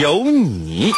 [0.00, 0.92] 有你。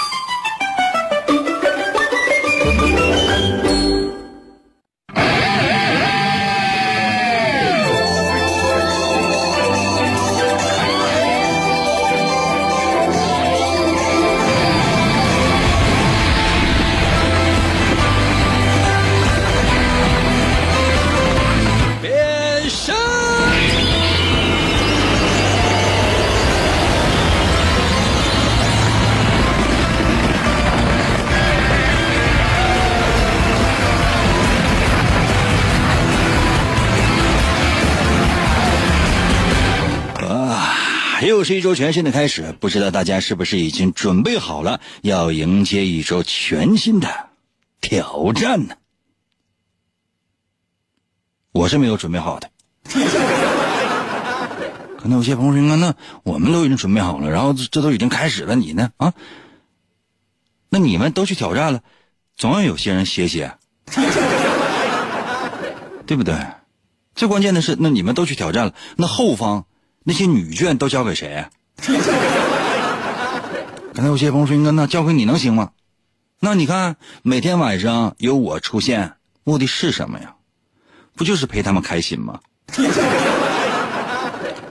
[41.46, 47.28] 是一周全新的开始，不知道大家是不是已经准备好了，要迎接一周全新的
[47.80, 48.74] 挑战呢？
[51.52, 52.50] 我是没有准备好的。
[54.98, 58.90] 可能有些朋友说：“那我们都已经准备好了，然后这这都已经开始了，你呢？
[58.96, 59.14] 啊？
[60.68, 61.82] 那你们都去挑战了，
[62.36, 63.56] 总要有些人歇歇，
[66.06, 66.34] 对不对？
[67.14, 69.66] 最关键的是，那你们都去挑战了，那后方
[70.08, 71.50] 那些女眷都交给谁啊？
[73.92, 75.72] 刚才有些朋友说：“哥，那交给你能行吗？”
[76.38, 80.36] 那你看，每天晚上有我出现，目的是什么呀？
[81.16, 82.38] 不就是陪他们开心吗？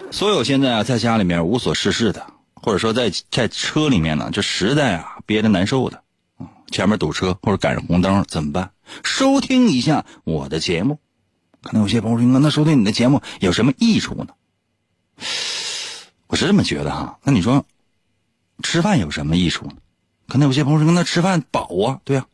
[0.09, 6.02] 所有现在啊，在家里面无所事事的，或者说在在车里面呢，就实在啊憋得难受的，
[6.38, 8.72] 啊，前面堵车或者赶上红灯怎么办？
[9.03, 10.97] 收听一下我的节目。
[11.61, 14.28] 可能有些朋友说：“那收听你的节目有什么益处呢？”
[16.28, 17.20] 我是这么觉得哈。
[17.24, 17.66] 那你说，
[18.64, 19.74] 吃饭有什么益处呢？
[20.28, 22.26] 可能有些朋友说：“那吃饭饱啊，对呀、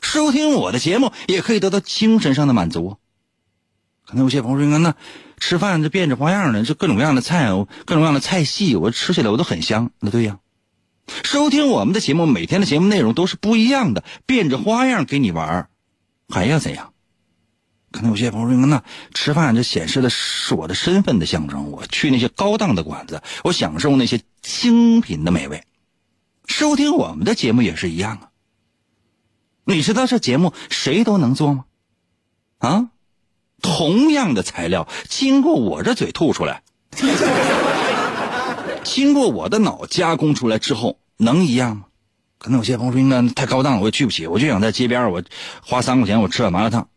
[0.00, 2.96] 收听我的节目也可以得到精神上的满足。”
[4.04, 4.96] 可能有些朋友说：“那
[5.38, 7.48] 吃饭这变着花样的，这各种各样的菜，
[7.84, 10.40] 各种各样的菜系，我吃起来我都很香。”那对呀、
[11.22, 15.70] 收听我们的节目，每天的节目内容都是不一样的，变着花样给你玩儿
[16.28, 16.89] 还要怎样？
[17.92, 18.84] 可能有些朋友说：“那
[19.14, 25.64] 吃饭这显示的是我的身份的象征，我去那些高档的馆子，我享受那些精品的美味。
[26.46, 28.30] 收听我们的节目也是一样啊。
[29.64, 31.64] 你知道这节目谁都能做吗？
[32.58, 32.90] 啊，
[33.60, 36.62] 同样的材料，经过我这嘴吐出来，
[38.84, 41.86] 经过我的脑加工出来之后，能一样吗？
[42.38, 45.22] 可能有些朋友说：“那太高档了，我也去不起，我就想在街边我
[45.60, 46.88] 花三块钱我吃碗麻辣烫。”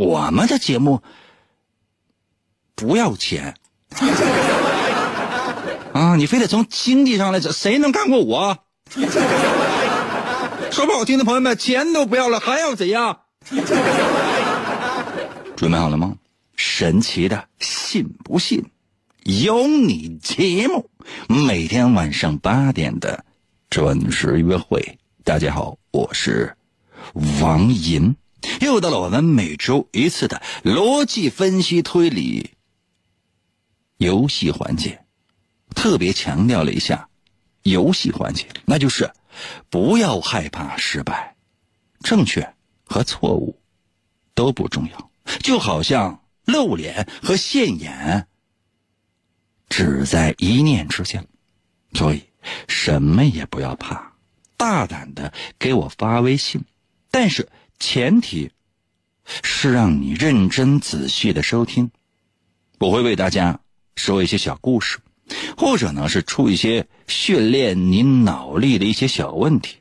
[0.00, 1.02] 我们的节目
[2.74, 3.54] 不要钱
[5.92, 6.16] 啊！
[6.16, 8.56] 你非得从经济上来讲，谁能干过我？
[10.72, 13.20] 说不好听的朋友们，钱都不要了，还要怎样？
[15.54, 16.14] 准备好了吗？
[16.56, 18.64] 神奇的，信不信？
[19.24, 20.88] 有你节目，
[21.28, 23.22] 每天晚上八点的
[23.68, 24.98] 准时约会。
[25.24, 26.56] 大家好，我是
[27.42, 28.16] 王银。
[28.60, 32.50] 又到了我们每周一次的逻辑分析推理
[33.96, 35.04] 游戏环节，
[35.74, 37.08] 特别强调了一下
[37.62, 39.10] 游戏环节，那就是
[39.68, 41.36] 不要害怕失败，
[42.00, 43.58] 正确和错误
[44.34, 48.26] 都不重要，就好像露脸和现眼
[49.68, 51.26] 只在一念之间，
[51.92, 52.22] 所以
[52.68, 54.14] 什么也不要怕，
[54.56, 56.62] 大胆的给我发微信，
[57.10, 57.48] 但是。
[57.80, 58.52] 前提
[59.42, 61.90] 是让你认真仔细的收听，
[62.78, 63.58] 我会为大家
[63.96, 64.98] 说一些小故事，
[65.56, 69.78] 或者呢是出一些训练你脑力的一些小问题，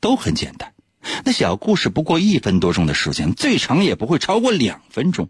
[0.00, 0.74] 都很简单。
[1.22, 5.28] 那小故事不过一分多钟的时间，最长也不会超过两分钟，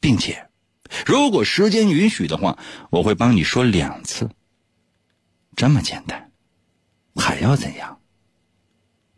[0.00, 0.50] 并且
[1.06, 2.58] 如果时间允许的话，
[2.90, 4.28] 我会帮你说两次。
[5.54, 6.32] 这么简单，
[7.14, 8.00] 还要怎样？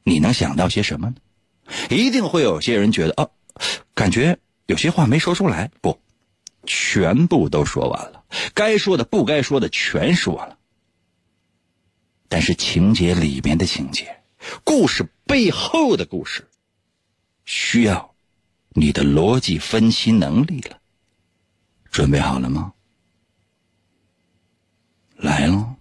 [0.05, 1.17] 你能想到些什么呢？
[1.91, 3.29] 一定会有些人觉得啊，
[3.95, 5.71] 感觉有些话没说出来。
[5.81, 6.01] 不，
[6.65, 8.25] 全部都说完了，
[8.55, 10.59] 该说的、不该说的全说了。
[12.29, 14.23] 但是情节里面的情节，
[14.65, 16.47] 故事背后的故事，
[17.45, 18.15] 需要
[18.71, 20.79] 你的逻辑分析能力了。
[21.91, 22.75] 准备好了吗？
[25.17, 25.75] 来喽！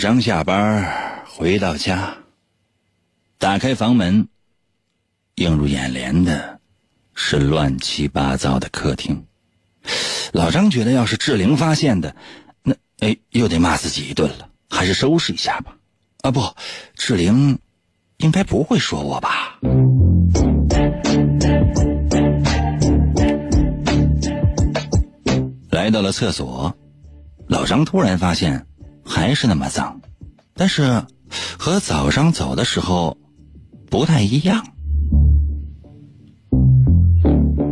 [0.00, 2.16] 张下班回到家，
[3.36, 4.28] 打开房门，
[5.34, 6.58] 映入眼帘的
[7.14, 9.26] 是乱七八糟的客厅。
[10.32, 12.16] 老张觉得，要是志玲发现的，
[12.62, 14.48] 那哎，又得骂自己一顿了。
[14.70, 15.76] 还是收拾一下吧。
[16.22, 16.42] 啊，不，
[16.94, 17.58] 志玲
[18.16, 19.58] 应该不会说我吧？
[25.70, 26.74] 来到了厕所，
[27.48, 28.66] 老张突然发现
[29.10, 30.00] 还是那么脏，
[30.54, 31.04] 但是
[31.58, 33.18] 和早上走的时候
[33.90, 34.64] 不太一样。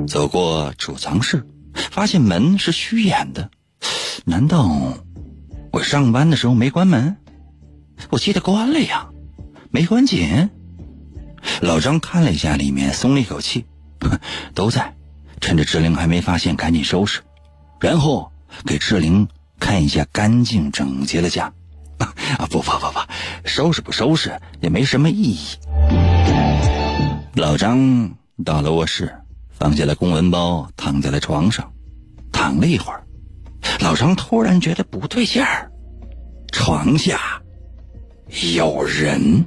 [0.08, 3.50] 走过储藏室，发现门是虚掩的，
[4.24, 4.98] 难道
[5.70, 7.16] 我上班的时候没关门？
[8.10, 9.08] 我记得关了呀，
[9.70, 10.50] 没关紧。
[11.62, 13.64] 老张看了一下里面，松了一口气，
[14.54, 14.96] 都在。
[15.40, 17.20] 趁着志玲还没发现，赶紧收拾，
[17.80, 18.32] 然后
[18.66, 21.52] 给志玲看一下干净整洁的家。
[21.98, 23.00] 啊不不不不，
[23.44, 25.38] 收拾不收拾也没什么意义。
[27.34, 28.10] 老张
[28.44, 29.12] 到了卧室，
[29.50, 31.68] 放下了公文包，躺在了床上，
[32.30, 33.02] 躺了一会儿，
[33.80, 35.68] 老张突然觉得不对劲儿，
[36.52, 37.18] 床下。
[38.54, 39.44] 有人。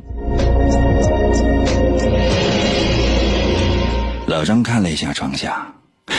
[4.28, 5.74] 老张看了一下床下，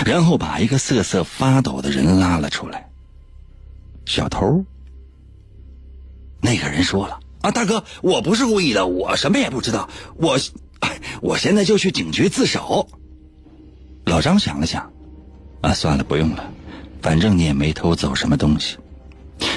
[0.07, 2.89] 然后把一个瑟瑟发抖的人拉了出来。
[4.07, 4.65] 小偷。
[6.41, 10.39] 那个人说了：“啊，大哥，我不是故意的，我什么也不知道，我，
[11.21, 12.89] 我现在就去警局自首。”
[14.05, 14.93] 老张想了想，
[15.61, 16.53] 啊，算了，不用了，
[17.01, 18.77] 反正你也没偷走什么东西。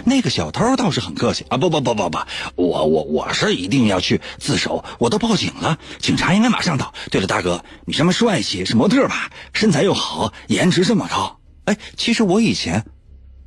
[0.03, 1.57] 那个小偷倒是很客气啊！
[1.57, 2.19] 不不不不不，
[2.55, 6.93] 我我我是一定要去自首，我都报警了，警察应该马上到。
[7.09, 9.31] 对了，大哥，你这么帅气，是模特吧？
[9.53, 11.39] 身材又好，颜值这么高。
[11.65, 12.85] 哎，其实我以前，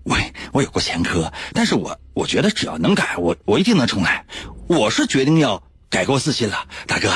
[0.08, 4.24] 喂，我有过前科，但是我我觉得只要能改，我我一定能重来。
[4.66, 6.56] 我是决定要改过自新了，
[6.86, 7.10] 大哥。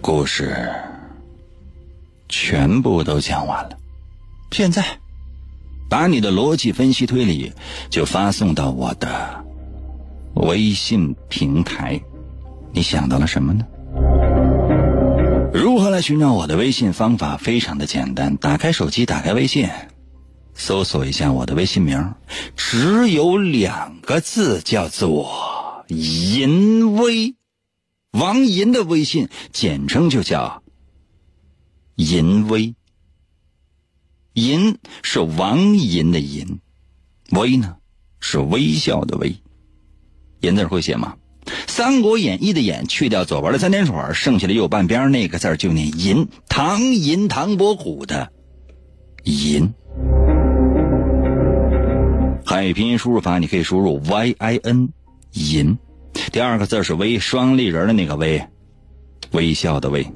[0.00, 0.72] 故事
[2.28, 3.76] 全部都讲完了，
[4.52, 5.00] 现在
[5.88, 7.52] 把你的逻辑分析推理
[7.90, 9.44] 就发送到我的
[10.34, 12.00] 微信平台。
[12.72, 13.66] 你想到了什么呢？
[15.52, 16.92] 如何来寻找我的微信？
[16.92, 19.68] 方法非常的简单，打开手机，打开微信，
[20.54, 22.14] 搜索一下我的微信名，
[22.56, 27.34] 只有两个字，叫做“淫威”。
[28.12, 30.62] 王银的微信简称就叫
[31.96, 32.74] “淫威”，
[34.34, 36.58] 银是王银的银，
[37.32, 37.76] 微呢
[38.18, 39.36] 是微笑的微。
[40.40, 41.16] 银字会写吗？
[41.66, 46.28] 《三国演义》的演去掉左边的三点水，剩下的右半边那个字就念银。
[46.48, 48.32] 唐银唐伯虎的
[49.24, 49.74] 银。
[52.46, 54.88] 汉语拼音输入法，你可以输入 y i n
[55.32, 55.76] 银。
[56.32, 58.42] 第二个字是“微”，双立人的那个“微”，
[59.32, 60.06] 微笑的“微”。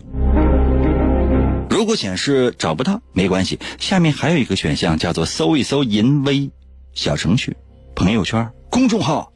[1.77, 6.51] 如果显示找不到，没关系，下面还有一个选项叫做“搜一搜淫威”
[6.95, 7.55] 小程序、
[7.95, 9.31] 朋友圈、公众号、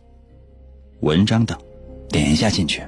[1.01, 1.59] 文章等，
[2.09, 2.83] 点一下进去。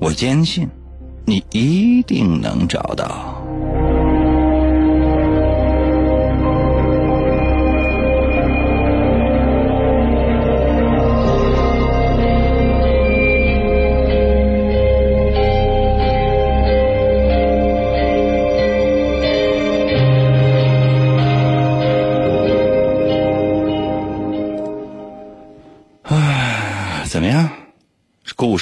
[0.00, 0.66] 我坚信，
[1.26, 3.37] 你一定能找到。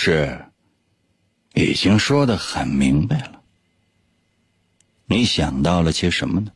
[0.08, 0.52] 是
[1.52, 3.42] 已经说的很明白了，
[5.06, 6.52] 你想到了些什么呢？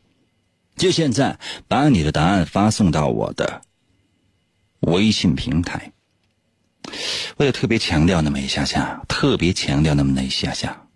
[0.77, 3.63] 就现在把你的答案发送到我的
[4.79, 5.91] 微信平台。
[7.39, 10.87] 我也特别强调那么一下下，特别强调那么那一下下，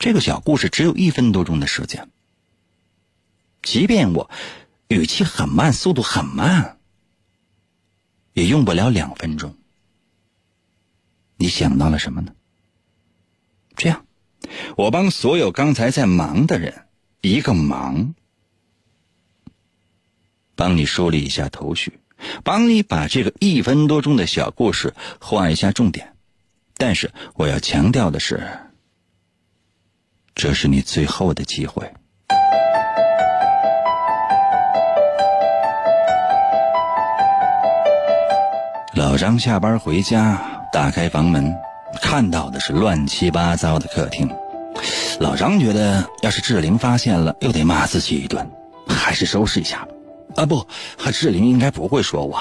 [0.00, 2.10] 这个小故事只有一分多钟的时间，
[3.62, 4.28] 即便我
[4.88, 6.80] 语气很慢，速度很慢，
[8.32, 9.54] 也用不了两分钟。
[11.40, 12.32] 你想到了什么呢？
[13.76, 14.04] 这样，
[14.76, 16.86] 我帮所有刚才在忙的人
[17.20, 18.12] 一个忙，
[20.56, 22.00] 帮你梳理一下头绪，
[22.42, 26.12] 帮你把这个一分多钟的小故事画一下重点。
[26.76, 28.44] 但是我要强调的是，
[30.34, 31.88] 这是你最后的机会。
[38.94, 41.54] 老张下班回家，打开房门，
[42.02, 44.28] 看到的是乱七八糟的客厅。
[45.18, 48.48] 老张觉得，要是志玲发现了，又得骂自己一顿，
[48.86, 49.88] 还是收拾一下吧。
[50.36, 50.66] 啊不，
[51.10, 52.38] 志玲应该不会说我。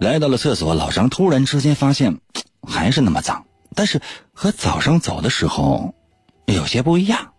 [0.00, 2.18] 来到了厕所，老张突然之间发现，
[2.66, 4.00] 还是那么脏，但是
[4.32, 5.94] 和早上走的时候
[6.46, 7.32] 有些不一样。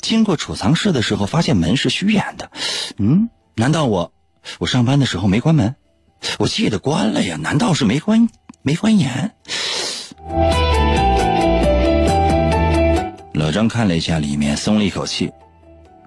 [0.00, 2.50] 经过储藏室的时候，发现门是虚掩的。
[2.96, 4.12] 嗯，难道我
[4.58, 5.74] 我上班的时候没关门？
[6.38, 8.28] 我记得关了呀，难道是没关
[8.62, 9.32] 没关严？
[13.32, 15.30] 老张看了一下里面，松了一口气，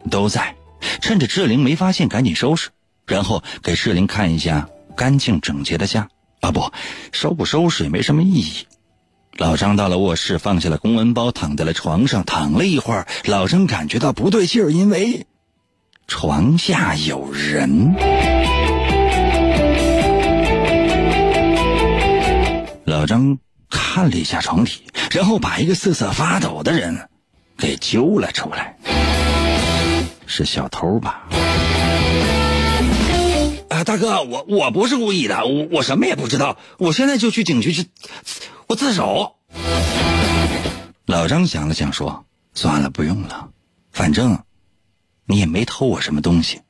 [0.09, 0.53] 都在。
[1.01, 2.69] 趁着志玲没发现，赶紧收拾，
[3.05, 6.07] 然后给志玲看一下干净整洁的家。
[6.41, 6.71] 啊不，
[7.11, 8.65] 收不收拾也没什么意义。
[9.37, 15.25] 老张到了卧室，放下了公文包，躺在了床上，躺了一会儿，老张感觉到不对劲儿，因为
[16.07, 17.93] 床下有人。
[22.89, 23.37] 老张
[23.69, 24.81] 看了一下床底，
[25.11, 27.07] 然后把一个瑟瑟发抖的人
[27.55, 28.75] 给揪了出来。
[30.25, 31.27] 是小偷吧？
[33.69, 37.85] 啊，大哥，我我不是故意的，我我什么也不知道，我现在就去警局去，
[38.65, 39.35] 我自首。
[41.05, 43.49] 老张想了想说：“算了，不用了，
[43.91, 44.43] 反正
[45.27, 46.61] 你也没偷我什么东西。”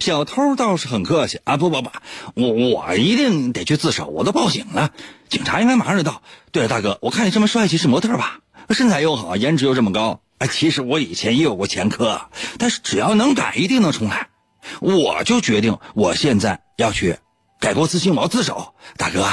[0.00, 1.90] 小偷倒是很客气啊，不不不，
[2.34, 4.90] 我我一定得去自首，我都报警了，
[5.28, 6.22] 警察应该马上就到。
[6.52, 8.40] 对了，大哥，我看你这么帅气，是模特吧？
[8.70, 10.20] 身材又好，颜值又这么高。
[10.38, 12.20] 哎，其实我以前也有过前科，
[12.58, 14.28] 但是只要能改，一定能重来。
[14.80, 17.16] 我就决定，我现在要去
[17.60, 19.26] 改过自新，我要自首，大哥。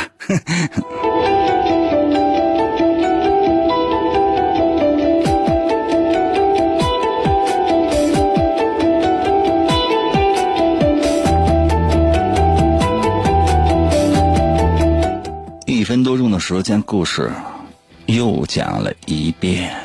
[16.56, 17.30] 时间，故事
[18.06, 19.76] 又讲了一遍。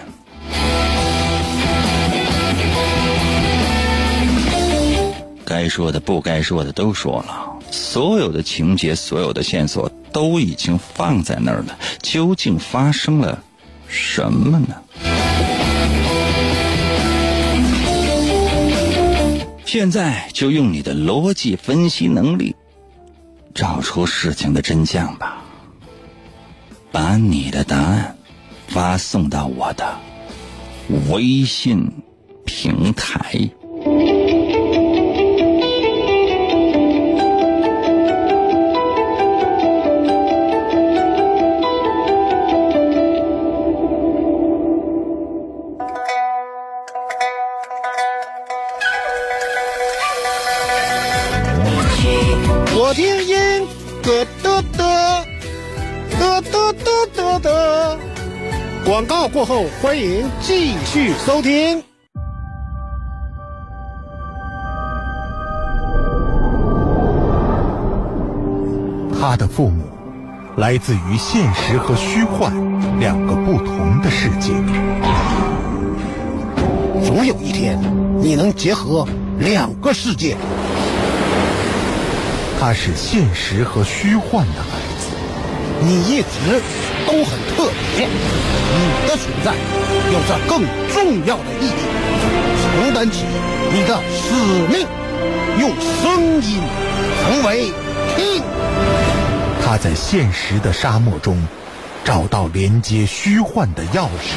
[5.45, 11.77] 该说的、不该说的都说了，所有的情节、所有的线索都已经放在那儿了。
[12.03, 13.43] 究竟发生了
[13.89, 14.77] 什么呢？
[19.67, 22.55] 现在就用你的逻辑分析能力，
[23.53, 25.43] 找出事情的真相吧。
[26.93, 28.17] 把你的答案
[28.69, 29.99] 发送到我的
[31.11, 31.89] 微信
[32.45, 33.51] 平台。
[59.01, 61.83] 广告过后，欢迎继续收听。
[69.19, 69.85] 他的父母
[70.59, 72.53] 来自于现实和虚幻
[73.01, 74.53] 两个不同的世界。
[77.03, 77.81] 总有一天，
[78.21, 80.37] 你能结合两个世界。
[82.61, 84.90] 他是现实和虚幻的孩子，
[85.83, 86.61] 你一直
[87.07, 89.55] 都很特别，你的存在
[90.13, 91.71] 有着更重要的意义，
[92.63, 93.25] 承担起
[93.73, 94.35] 你的使
[94.69, 94.87] 命，
[95.59, 95.71] 用
[96.03, 96.61] 声音
[97.23, 97.73] 成为
[98.15, 98.43] 听。
[99.65, 101.43] 他在现实的沙漠中
[102.05, 104.37] 找到连接虚幻的钥匙，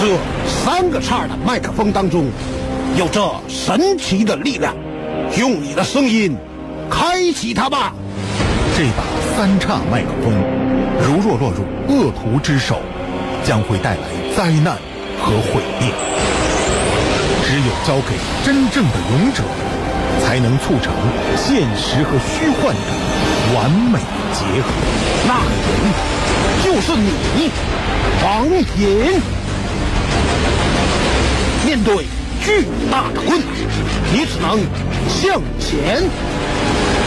[0.00, 0.16] 这
[0.48, 2.30] 三个叉的麦克风当中
[2.96, 4.74] 有着神奇的力量，
[5.36, 6.36] 用你的声音。
[6.92, 7.92] 开启它吧！
[8.76, 9.04] 这把
[9.40, 10.34] 三叉麦克风，
[11.00, 12.82] 如若落入恶徒之手，
[13.42, 14.02] 将会带来
[14.36, 14.76] 灾难
[15.18, 15.90] 和毁灭。
[17.42, 19.42] 只有交给真正的勇者，
[20.22, 20.92] 才能促成
[21.38, 23.98] 现实和虚幻的完美
[24.34, 24.68] 结合。
[25.26, 25.88] 那人
[26.62, 27.50] 就是你，
[28.22, 29.22] 王隐。
[31.64, 32.04] 面对
[32.44, 33.48] 巨大的困难，
[34.12, 34.60] 你只能
[35.08, 36.02] 向前。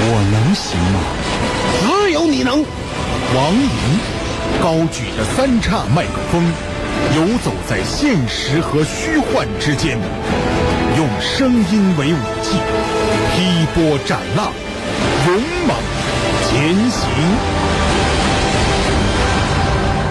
[0.05, 0.99] 我能行吗？
[1.83, 2.63] 只有你能。
[3.35, 3.69] 王莹
[4.61, 6.43] 高举着三叉麦克风，
[7.15, 9.97] 游走在现实和虚幻之间，
[10.95, 12.57] 用声音为武器，
[13.35, 14.51] 劈波斩浪，
[15.27, 15.35] 勇
[15.67, 15.75] 猛
[16.47, 17.09] 前行。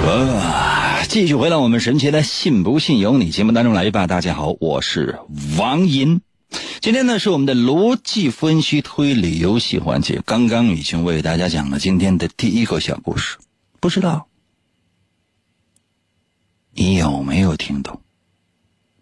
[0.04, 4.08] 呃，继续回到我们神奇的“信不信由你”节目当中来吧。
[4.08, 5.16] 大家好，我是
[5.56, 6.20] 王银。
[6.82, 13.36] 今天呢是我们的逻辑分析推理游戏环节，刚刚已经为大家讲了今天的第一个小故事，
[13.78, 14.26] 不知道
[16.72, 18.00] 你有没有听懂？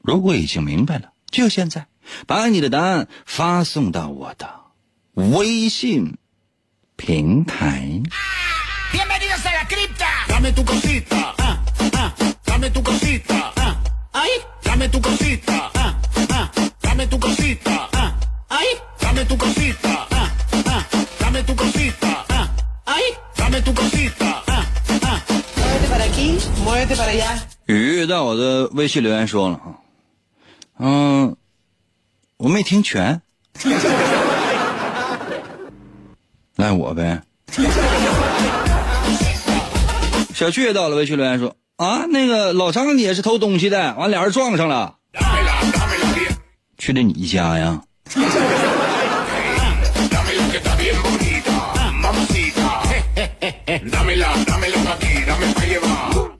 [0.02, 1.86] 如果已经明白了，就现在
[2.26, 4.46] 把你的答案发送到我的
[5.14, 6.18] 微信
[6.96, 8.02] 平台。
[8.92, 10.20] Bienvenidos a la cripta.
[17.00, 17.88] Dame tu cosita.
[17.94, 18.12] ah,
[18.50, 18.60] ah,
[19.00, 20.06] Dame tu cosita.
[20.12, 20.12] ah, Ay.
[20.12, 20.12] Dame tu cosita.
[20.12, 20.28] ah,
[20.68, 20.82] ah,
[21.18, 22.12] Dame tu cosita.
[22.28, 22.46] ah,
[22.84, 23.04] Ay.
[23.38, 24.28] Dame tu cosita.
[24.46, 24.64] ah, ah,
[25.00, 25.08] Dame tu cosita.
[25.08, 25.08] ah, Ay.
[25.08, 25.08] Dame tu cosita.
[25.08, 25.18] ah, ah.
[25.56, 27.40] Muévete para aquí, muévete para allá.
[27.66, 29.80] 雨在我的微信留言说了啊，
[30.78, 31.34] 嗯，
[32.36, 33.22] 我没听全，
[36.56, 37.22] 赖我呗。
[40.34, 44.96] 小旭也到了微信留言说啊，那个老张你也是偷东西的，完俩人撞上了，
[46.80, 47.82] 去的你家呀。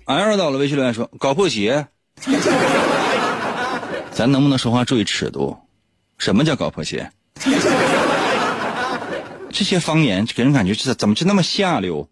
[0.07, 1.87] 俺要到了，微信留言说搞破鞋。
[4.11, 5.57] 咱能不能说话注意尺度？
[6.17, 7.11] 什么叫搞破鞋？
[9.53, 12.09] 这些方言给人感觉是怎么就那么下流。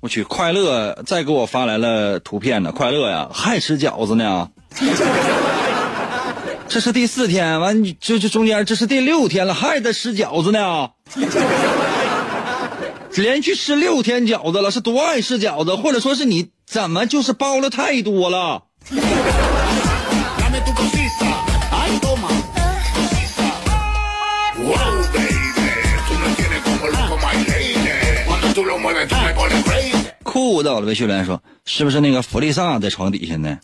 [0.00, 4.48] 我去，快乐再给我发来了图片呢，快乐呀，还吃饺子呢。
[6.68, 10.90] 这是第四天，完这这中间这是第六天了，还在吃饺子呢。
[13.16, 18.62] 连续吃六天饺子了，是多爱吃饺子，或者说是你怎么就是包了太多了？
[30.40, 30.48] Dame tu cosita.
[30.48, 30.48] Ay, toma.
[30.48, 30.48] Wow, baby.
[30.48, 30.48] Tú me tienes como loco, my lady.
[30.48, 30.50] Cuando tú lo mueves, tú me pones crazy.
[30.50, 33.58] 酷到了微信留言说：“是不是那个弗利萨在床底下呢？”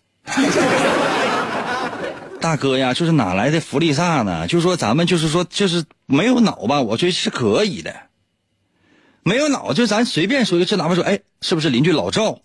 [2.41, 4.47] 大哥呀，就是哪来的弗利萨呢？
[4.47, 7.95] 就说咱们就是说就是没有脑吧，我觉得是可以的。
[9.23, 12.41] 没有脑，就咱随便说一个，这哪怕说，哎，是不是邻居老赵？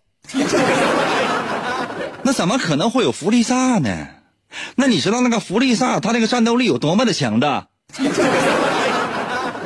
[2.24, 4.08] 那怎么可能会有弗利萨呢？
[4.76, 7.68] 那你知道那个弗利萨他那个战斗力有多么的强大？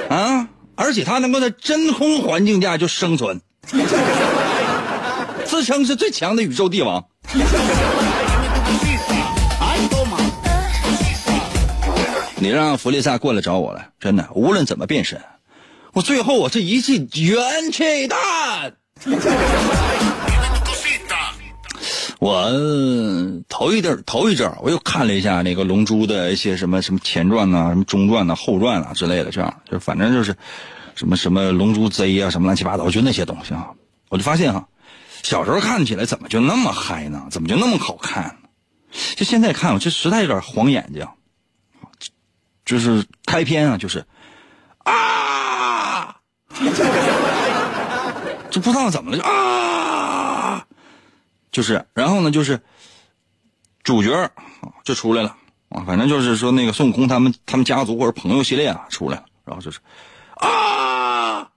[0.09, 0.49] 啊！
[0.77, 3.39] 而且他能够在真空环境下就生存。
[5.55, 7.05] 自称是最强的宇宙帝王。
[12.37, 15.19] 你让弗利萨过来找我来，真的，无论怎么变身，
[15.93, 18.19] 我最后我是一记元气弹。
[22.19, 30.35] 我呃头一阵头一阵儿我又看了一下那个《龙珠》的一些什么什么前传呐、什么中传呐、后传啊之类的，这样就反正就是
[30.95, 33.69] 什么什么《龙珠 Z》啊，什么乱七八糟，就那些东西啊，
[34.09, 34.67] 我就发现哈、
[35.25, 37.25] 小时候看起来怎么就那么嗨呢？
[37.31, 38.37] 怎么就那么好看？
[39.15, 41.07] 就现在看，我这实在有点晃眼睛。
[42.63, 44.05] 就是开篇啊，就是
[44.83, 46.15] 啊，
[48.51, 50.67] 就不知道怎么了，就啊，
[51.51, 52.61] 就是，然后呢，就是
[53.83, 54.31] 主角
[54.83, 55.35] 就出来了
[55.69, 59.79] 啊，反正就是说那个孙悟空他们他们家族或者朋友系列啊出来了，然后就是
[60.35, 61.49] 啊，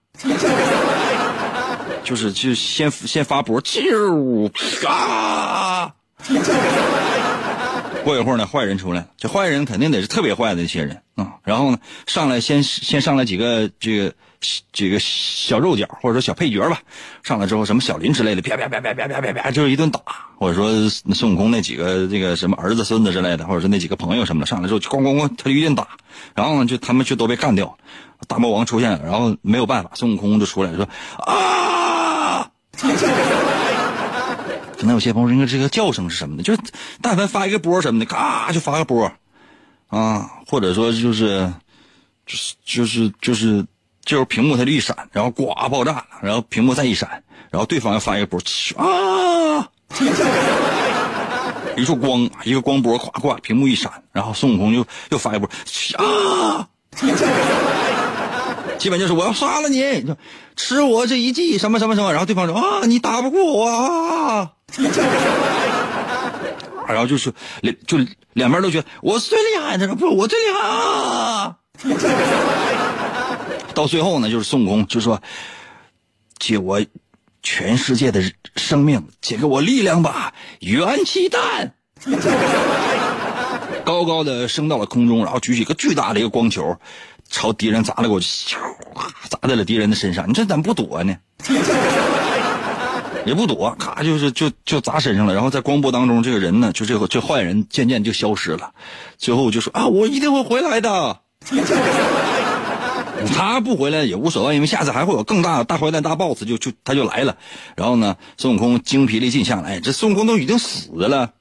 [2.09, 4.51] 就是就先先发波，啾
[4.89, 5.93] 啊。
[8.03, 9.09] 过一会儿呢，坏人出来了。
[9.19, 14.15] 这坏人肯定得是特别坏的一些人啊、然后呢，上来先先上来几个这个
[14.73, 16.81] 这个小肉脚或者说小配角吧。
[17.23, 20.01] 上来之后，什么小林之类的，啪啪啪啪啪啪啪啪，就是一顿打。
[20.39, 25.89] 或者说孙悟空那几个这个什么儿子孙子之类的，或者是那几个朋友什么的，上来之后咣咣咣，他就一顿打。
[26.35, 27.77] 然后呢，就他们就都被干掉。
[28.27, 31.98] 大魔王出现了，然后没有办法，孙悟空就出来说啊。
[34.79, 36.43] 可能有些朋友应该，这个叫声是什么呢？
[36.43, 36.61] 就是
[37.03, 39.11] 但凡发一个波什么的，咔就发个波，
[39.89, 41.53] 啊，或者说就是，
[42.25, 43.67] 就是就是就是
[44.05, 48.41] 就是屏幕它就一闪，然后呱爆炸了，然后屏幕再一闪，然后对方要发一个波，
[48.77, 49.69] 啊，
[51.77, 55.51] 一束光，一个光波，咵咵，屏幕一闪，然后孙悟空又又发一波，
[55.97, 56.69] 啊。
[58.79, 60.17] 基本就是我要杀了你，就
[60.57, 64.53] 吃我这一记什么什么什么，然后对方说啊，你打不过我啊，
[66.87, 67.99] 然后就是两就
[68.33, 71.57] 两边都觉得我最厉害的，不是我最厉害啊。
[73.75, 75.21] 到最后呢，就是孙悟空就说
[76.39, 76.81] ：“借我
[77.43, 78.23] 全世界的
[78.57, 81.75] 生命，借给我力量吧，元气弹。”
[83.85, 86.77] 高高的升到了空中，然后举起一个巨大的一个光球，
[87.31, 88.57] 朝敌人砸了过去，咻，
[89.29, 90.29] 砸在了敌人的身上。
[90.29, 91.17] 你这怎么不躲呢？
[93.27, 95.35] 也不躲，咔就是就就砸身上了。
[95.35, 98.71] 然后在光波当中，这个人呢，就这个这坏人渐渐就消失了。
[99.19, 101.21] 最后就说啊，我一定会回来的。
[103.35, 107.37] 他不回来也无所谓，因为下次还会有更大大坏蛋大 boss 就就他就来了。
[107.77, 111.33] 然后呢，孙悟空精疲力尽下来，这孙悟空都已经死了，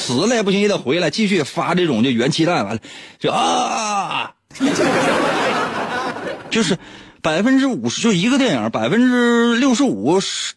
[0.00, 2.80] 死了也不行，也得回来继续发这种就元气弹，完了
[3.18, 4.32] 就啊，
[6.50, 6.78] 就是
[7.22, 10.54] 百分之五十就一个电影，百分之六十五是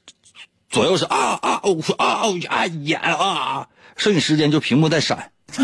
[0.70, 5.32] 左右是啊啊哦啊哦啊演啊，剩下时间就屏幕在闪。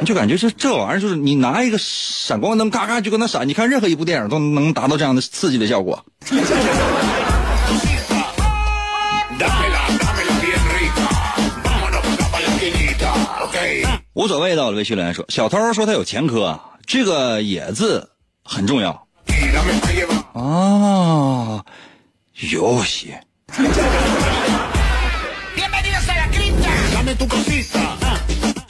[0.00, 6.04] 你就感觉这这玩意儿就是你拿一个闪光灯嘎嘎就跟它闪，你看任何一部电影都能达到这样的刺激的效果。
[14.14, 18.10] 无所谓的，微信留言说，小偷说他有前科，这个“也”字
[18.44, 18.90] 很重要.
[20.34, 21.64] 啊，
[22.52, 23.14] 游戏。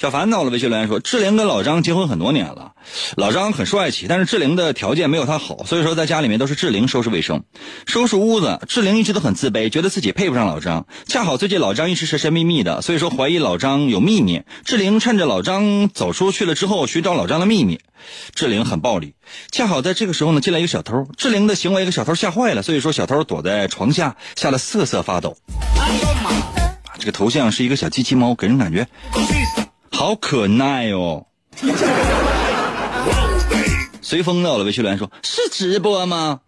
[0.02, 2.72] 小凡到了微信留言说，志玲跟老张结婚很多年了，
[3.16, 7.44] 老张很帅气，但是志玲的条件没有他好，所以说在家里面都是志玲收拾卫生、
[7.86, 8.58] 收拾屋子。
[8.66, 10.88] 志玲一直都很自卑，觉得自己配不上老张。
[11.06, 14.42] 恰好最近老张一直神神秘秘的，所以说怀疑老张有秘密。
[14.64, 17.78] 志玲趁着老张走出去了之后，寻找老张的秘密。
[18.34, 19.14] 志玲很暴力，
[19.52, 21.06] 恰好在这个时候呢，进来一个小偷。
[21.16, 25.36] 志玲的行为给小偷吓坏了，所以说小偷躲在床下，吓得瑟瑟发抖。
[25.76, 28.88] 啊这个头像是一个小机器猫，给人感觉.
[30.02, 31.24] 好可耐哦。
[34.02, 36.40] 随风到了，微信留言说：“是直播吗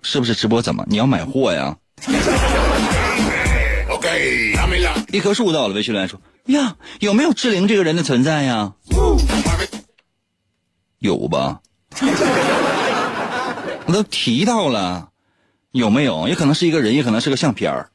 [0.00, 0.62] 是不是直播？
[0.62, 1.76] 怎么你要买货呀
[5.12, 8.72] 一棵树到了，微信留言说：“呀，有没有志玲这个人的存在呀？
[10.98, 11.60] 有吧？
[13.84, 15.10] 我都提到了，
[15.72, 16.26] 有没有？
[16.26, 17.90] 也可能是一个人，也可能是个相片儿。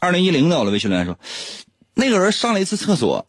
[0.00, 1.18] 二零一零到了，微信留言说：
[1.94, 3.26] 那个人上了一次厕所。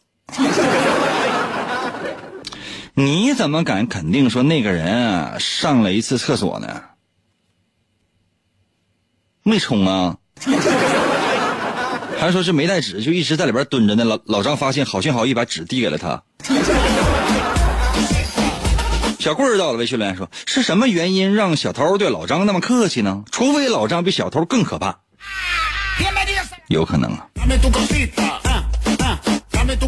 [2.94, 6.82] 你怎么敢肯定说那个人啊上了一次厕所呢？
[9.42, 10.16] 没冲啊？
[12.18, 14.04] 还说是没带纸，就一直在里边蹲着呢。
[14.04, 16.22] 老老张发现，好心好意把纸递给了他。
[19.18, 23.24] 小棍儿到了，微信留言说：是什么原因让小偷对老张那么客气呢？
[23.30, 25.00] 除非老张比小偷更可怕，
[26.68, 27.26] 有可能啊。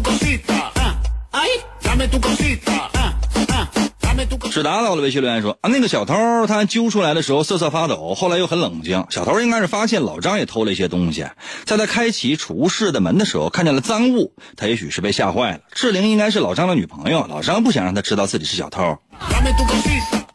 [0.07, 0.95] Cosita, ah,
[1.31, 1.49] ay,
[1.83, 3.13] dame tu cosita, ah,
[3.49, 3.67] ah,
[3.99, 4.53] dame tu cosita.
[4.53, 9.05] 史达到了微信留言说啊，那个小偷他揪出来的时候瑟瑟发抖，后来又很冷静。
[9.09, 11.27] 小偷应该是发现老张也偷了一些东西，
[11.65, 15.59] 在他开启储物室的门的时候看见了赃物，他也许是被吓坏了。
[15.73, 18.97] 志玲应该是老张的女朋友，老张不想让他知道自己是小偷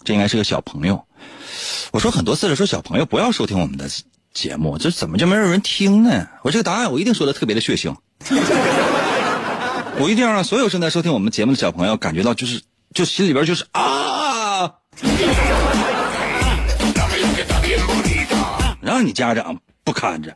[0.04, 1.02] 这应该是个小朋友。
[1.92, 3.88] 我说很多次了，说小朋友不要收听我们的
[4.34, 6.28] 节目，这怎么就没有人听呢？
[6.42, 7.94] 我这个答案我一定说的特别的血腥，
[9.98, 12.60] 我一定要让所有正在收听我们节目的小朋友感觉到就是
[12.94, 14.72] 就心里边就是啊。
[18.80, 20.34] 让你家长不看着。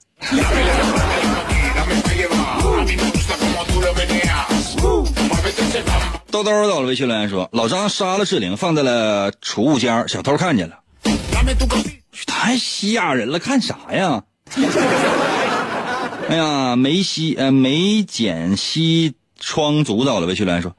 [6.30, 10.78] 兜兜到了微信留言说老张杀了志玲放在了储物间小偷看见了。
[12.26, 14.22] 太吓人了看啥呀？
[16.28, 20.74] 哎呀没吸呃没捡吸窗阻到了微信留言说，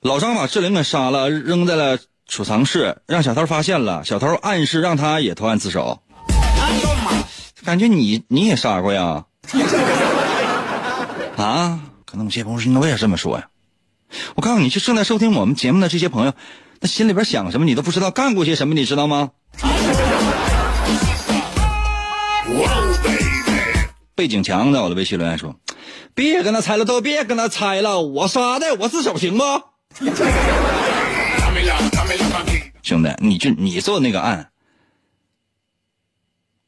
[0.00, 6.00] 老张把志玲给杀了，扔在了储藏室，让小偷发现了，小偷暗示让他也投案自首。
[7.64, 9.24] 感觉你你也杀过呀？
[11.36, 13.48] 啊，可能有些朋友说，那我也这么说呀。
[14.34, 16.32] 我告诉你，就正在收听我们节目的这些朋友，
[16.80, 19.30] 那心里边想什么你都不知道，干过些什么你知道吗？
[24.18, 25.54] 背景墙在我的微信留言说
[26.12, 29.44] ：“别跟他猜了，都别跟他猜了，我杀的，我自首行不.
[32.82, 34.48] 兄弟，你就你做那个案，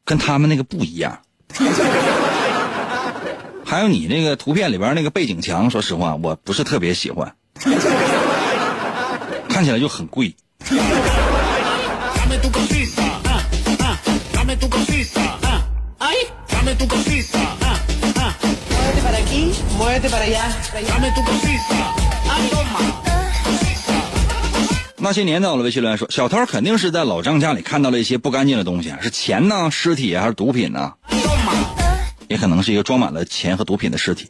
[0.04, 1.22] 跟他们那个不一样。
[3.64, 7.34] 还有你那个图片里边那个背景墙，说实话，我不是特别喜欢，
[9.48, 10.36] 看起来就很贵。
[25.02, 30.92] 那些年在我的微信留言说小偷肯定是在老张家里看到了一些不干净的东西是钱呢尸体还是毒品呢
[32.28, 34.28] 也可能是一个装满了钱和毒品的尸体。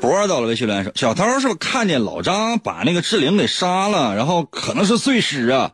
[0.00, 5.70] 博儿到了微信留言说小偷是不是看见老张把那个志玲给杀了然后可能是碎尸啊？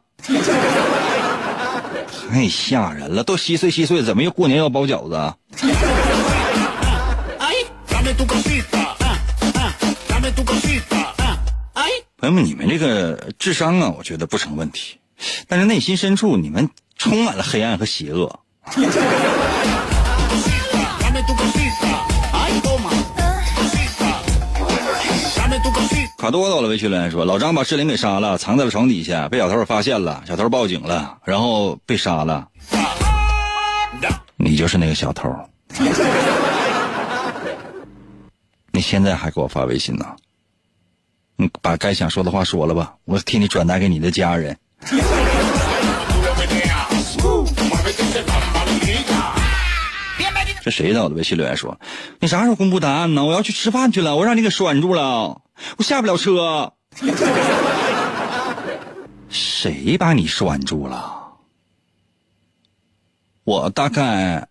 [2.30, 3.24] 太吓人了！
[3.24, 5.74] 都稀碎稀碎，怎么又过年要包饺子 ah, ah,
[11.74, 11.94] ah.
[12.18, 14.98] 朋友们，你们这个智商啊，我觉得不成问题，
[15.48, 18.40] 但是内心深处你们充满了黑暗和邪恶。
[26.20, 32.48] 卡多到了，微信留言说，老张把志玲给杀了，藏在了床底下，被小偷发现了，小偷报警了，然后被杀了。
[34.36, 35.34] 你就是那个小偷。
[38.70, 40.04] 你现在还给我发微信呢？
[41.36, 44.58] 你把该想说的话说了吧，我替你转达给你的家人。
[50.62, 51.80] 这谁到的微信留言说
[52.20, 53.24] ：“你啥时候公布答案呢？
[53.24, 55.40] 我要去吃饭去了，我让你给拴住了，
[55.76, 56.72] 我下不了车。”
[59.28, 61.18] 谁把你拴住了？
[63.44, 64.48] 我大概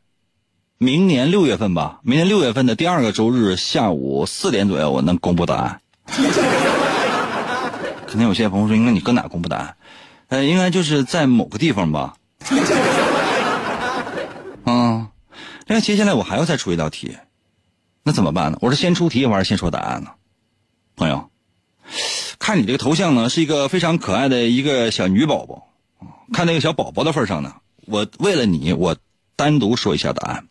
[0.77, 5.81] 明年六月份吧，明年六月份的第二个周日下午四点左右，我能公布答案。
[8.07, 9.75] 可能有些朋友说，应该你搁哪公布答案？
[10.29, 12.15] 呃，应该就是在某个地方吧。
[14.65, 15.07] 嗯。
[15.67, 17.17] 那接下来我还要再出一道题，
[18.03, 18.57] 那怎么办呢？
[18.61, 20.09] 我是先出题，还是先说答案呢？
[20.99, 21.29] 朋友，
[22.39, 25.69] 看你这个头像呢，是一个非常可爱的一个小女宝宝。
[26.33, 28.97] 看那个小宝宝的份上呢，我为了你，我
[29.37, 30.45] 单独说一下答案。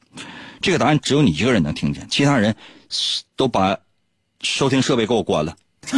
[0.63, 2.57] 这个答案只有你一个人能听见，其他人
[3.37, 3.77] 都把
[4.41, 5.55] 收听设备给我关了。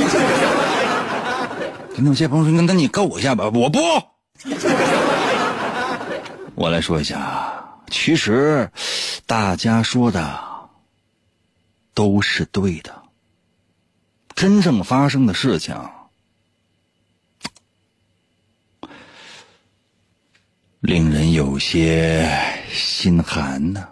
[1.96, 3.78] 那有些朋友说：“那那你告我一下吧。”我不，
[6.56, 7.54] 我来说一下。
[7.88, 8.68] 其实，
[9.26, 10.40] 大家说的
[11.94, 12.99] 都是对的。
[14.40, 15.76] 真正发生的事情，
[20.81, 22.26] 令人有些
[22.72, 23.87] 心寒呢、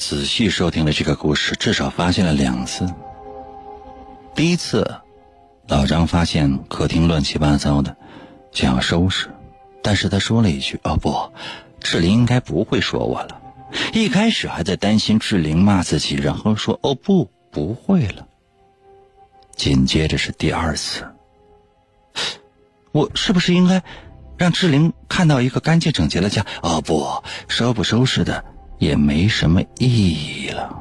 [0.00, 2.88] 仔细收听了这个故事，至少发现了两次。
[4.34, 4.90] 第一次，
[5.68, 7.94] 老张发现客厅乱七八糟的，
[8.50, 9.28] 想要收拾，
[9.82, 11.14] 但是他说了一句：“哦不，
[11.80, 13.38] 志玲应该不会说我了。”
[13.92, 18.26] 一开始还在担心志玲骂自己，然后说：“哦不，不会了。”
[19.54, 21.04] 紧接着是第二次，
[22.92, 23.82] 我是不是应该
[24.38, 26.46] 让志玲看到一个干净整洁的家？
[26.62, 28.42] 哦不，收不收拾的。
[28.80, 30.76] 也没什么意义了。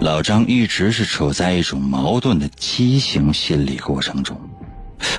[0.00, 4.40] 老张一直是处在一种矛盾的畸形心理过程中，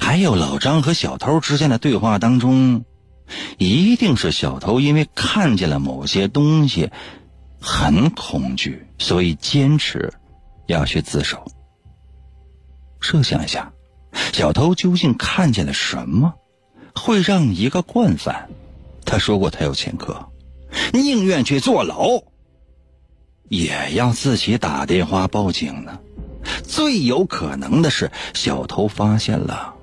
[0.02, 2.84] 还有老张和小偷之间的对话当中，
[3.58, 6.92] 一定是小偷因为看见了某些东西，
[7.62, 10.14] 很恐惧，所以坚持
[10.68, 11.46] 要去自首。
[13.00, 13.72] 设想一下，
[14.34, 16.34] 小偷究竟看见了什么，
[16.96, 18.50] 会让一个惯犯？
[19.06, 20.30] 他说过他有前科，
[20.92, 22.24] 宁愿去坐牢，
[23.48, 26.00] 也要自己打电话报警呢。
[26.64, 29.74] 最有可能的是，小偷发现了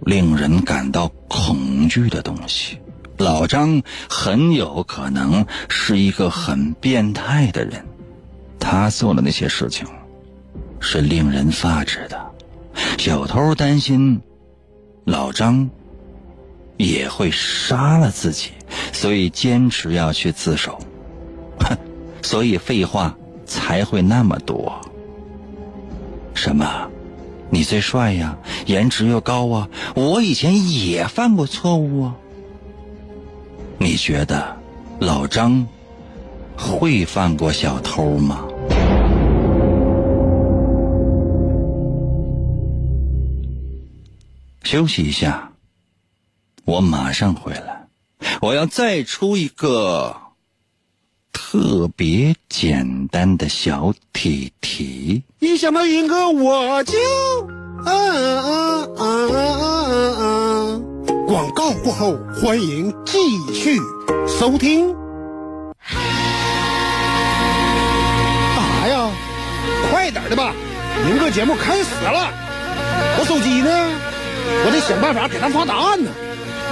[0.00, 2.78] 令人感到恐惧的东西。
[3.18, 7.86] 老张很有可能是一个很变态的人，
[8.58, 9.86] 他做的那些事情
[10.80, 12.30] 是令人发指的。
[12.98, 14.20] 小偷担心
[15.04, 15.70] 老张。
[16.78, 18.52] 也会杀了自己，
[18.92, 20.78] 所以坚持要去自首。
[21.58, 21.76] 哼，
[22.22, 23.14] 所以废话
[23.44, 24.80] 才会那么多。
[26.34, 26.88] 什么？
[27.50, 29.68] 你最帅呀，颜值又高啊！
[29.94, 32.14] 我以前也犯过错误啊。
[33.78, 34.56] 你觉得
[35.00, 35.66] 老张
[36.56, 38.46] 会放过小偷吗？
[44.62, 45.47] 休息一下。
[46.68, 47.86] 我马上回来，
[48.42, 50.14] 我要再出一个
[51.32, 55.22] 特别简单的小题题。
[55.38, 56.92] 一想到云哥，我就
[57.86, 61.26] 嗯嗯嗯嗯嗯嗯。
[61.26, 63.16] 广告过后，欢迎继
[63.54, 63.78] 续
[64.28, 64.94] 收听。
[65.78, 65.96] 干
[68.82, 69.10] 啥呀？
[69.90, 70.52] 快点的吧，
[71.08, 72.30] 云哥节目开始了。
[73.18, 73.70] 我手机呢？
[74.66, 76.10] 我得想办法给他发答案呢。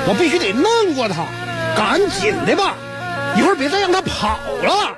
[0.08, 1.26] 我必须得弄过他，
[1.76, 2.74] 赶紧的吧，
[3.36, 4.96] 一会儿别再让他跑了。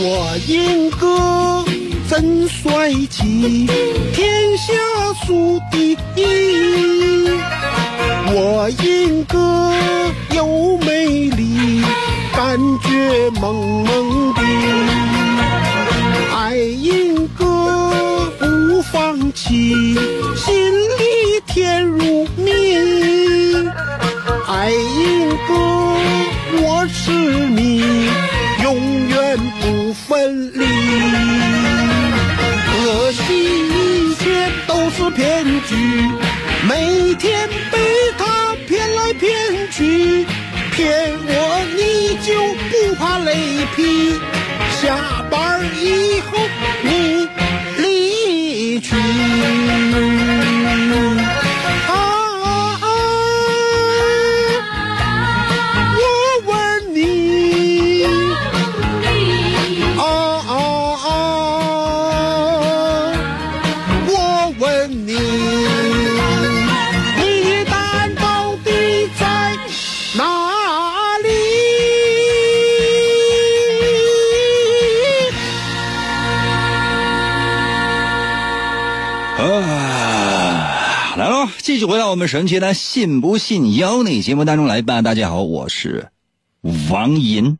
[0.00, 1.64] 我英哥
[2.08, 3.66] 真帅气，
[4.14, 4.72] 天下
[5.26, 7.28] 数第一。
[8.30, 9.72] 我英哥
[10.36, 11.82] 又美丽，
[12.32, 14.34] 感觉萌萌
[20.36, 22.46] 心里甜如蜜。
[24.46, 25.52] 爱一个
[26.62, 27.82] 我痴迷，
[28.62, 30.66] 永远不分离。
[32.66, 33.18] 可惜
[33.68, 35.74] 一切都是骗局，
[36.68, 37.78] 每天被
[38.16, 39.30] 他骗来骗
[39.70, 40.26] 去，
[40.72, 42.32] 骗我你就
[42.70, 44.18] 不怕雷劈？
[44.80, 46.38] 下班以后
[82.18, 85.02] 们神奇的“信不信由你”节目当中来吧。
[85.02, 86.08] 大家好，我是
[86.90, 87.58] 王银。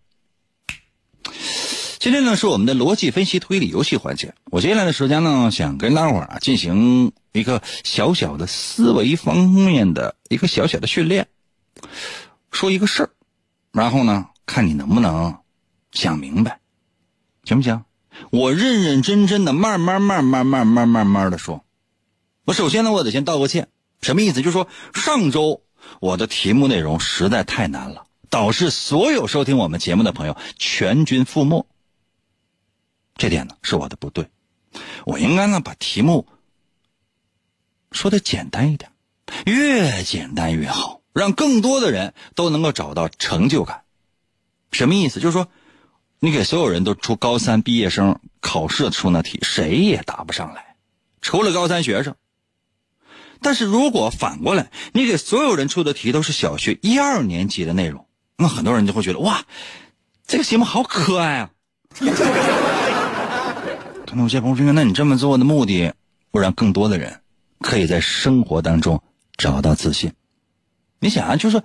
[2.01, 4.35] 今天呢是我们的逻辑分析推理游戏环节。
[4.47, 11.29] 我接下来的时间呢，想跟大伙儿啊进行一个小小的思维方面的一个小小的训练，
[12.51, 13.11] 说一个事儿，
[13.71, 15.37] 然后呢，看你能不能
[15.93, 16.59] 想明白，
[17.45, 17.85] 行不行？
[18.31, 21.65] 我认认真真的，慢慢慢慢慢慢慢慢的说。
[22.45, 23.69] 我首先呢，我得先道个歉，
[24.01, 24.41] 什么意思？
[24.41, 25.63] 就是说上周
[26.01, 31.67] 我的题目内容实在太难了，导致所有收听我们节目的朋友全军覆没。
[33.17, 34.29] 这点呢是我的不对，
[35.05, 36.27] 我应该呢把题目
[37.91, 38.93] 说的简单一点，
[39.47, 43.83] 越简单越好，让更多的人都能够找到成就感。
[44.71, 45.19] 什么意思？
[45.19, 45.49] 就是说，
[46.21, 50.77] 你给所有人都出高三毕业生考试出那题，谁也答不上来，
[51.21, 52.15] 除了高三学生。
[53.41, 59.45] 但是如果反过来，你给所有人出的题都是小学一二年级的内容，那很多人就会觉得哇，
[60.27, 61.51] 这个节目好可爱啊。
[64.07, 65.93] 可能有些朋友说，那你这么做的目的，
[66.31, 67.21] 会让更多的人
[67.61, 69.03] 可以在生活当中
[69.37, 70.13] 找到自信。
[70.99, 71.63] 你想啊，就是，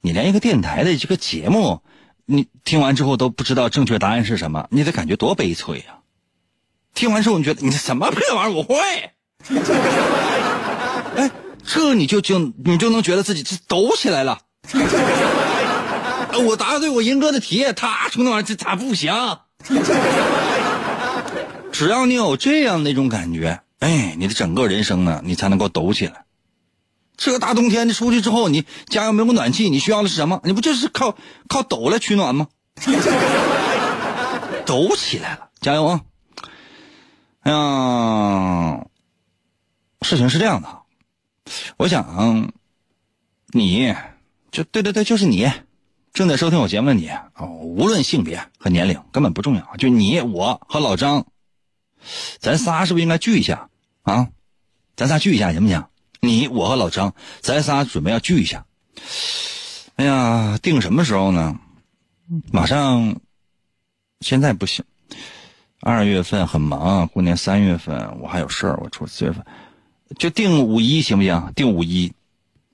[0.00, 1.82] 你连一个电台的这个节目，
[2.26, 6.00] 你听完之后都不知道正确答案是什么，你得感觉多悲催呀、
[6.94, 8.74] 听完之后，你觉得你什么破玩意儿我会？
[11.16, 11.30] 哎，
[11.64, 14.40] 这你就就你就能觉得自己这抖起来了。
[16.46, 19.12] 我答对我银哥的题，他出那玩意儿这咋不行？
[21.72, 26.24] 只要你有这样的一种感觉，哎，你的整个人生呢，你才能够抖起来。
[27.16, 30.40] 这个大冬天的出去之后，你家又没有暖气，你需要的是什么？
[30.44, 31.16] 你不就是靠
[31.48, 32.48] 靠抖来取暖吗？
[34.66, 36.00] 抖起来了，加油啊！
[37.42, 38.84] 哎呀，
[40.02, 40.68] 事情是这样的，
[41.76, 42.52] 我想
[43.52, 43.94] 你，
[44.50, 45.50] 就对对对，就是你，
[46.12, 51.26] 正在收听我节目的你哦，无论性别和年龄根本不重要，就你我和老张，
[52.40, 53.68] 咱仨是不是应该聚一下
[54.02, 54.28] 啊？
[54.96, 55.84] 咱仨聚一下行不行？
[56.20, 58.64] 你我和老张，咱仨准备要聚一下。
[59.96, 61.58] 哎呀，定什么时候呢？
[62.50, 63.20] 马上，
[64.20, 64.84] 现在不行。
[65.80, 69.44] 二月份很忙，过年三月份我还有事儿，我出四月份，
[70.18, 71.52] 就定五一行不行？
[71.54, 72.12] 定五一。